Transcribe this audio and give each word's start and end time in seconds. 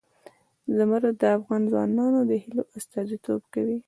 زمرد 0.75 1.15
د 1.21 1.23
افغان 1.37 1.61
ځوانانو 1.71 2.19
د 2.29 2.31
هیلو 2.43 2.63
استازیتوب 2.77 3.41
کوي. 3.53 3.77